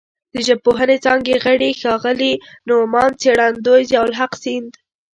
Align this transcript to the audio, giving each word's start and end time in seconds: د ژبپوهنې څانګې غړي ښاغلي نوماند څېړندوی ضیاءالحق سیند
د 0.33 0.35
ژبپوهنې 0.47 0.97
څانګې 1.05 1.35
غړي 1.45 1.69
ښاغلي 1.81 2.33
نوماند 2.67 3.19
څېړندوی 3.21 3.81
ضیاءالحق 3.91 4.31
سیند 4.43 4.71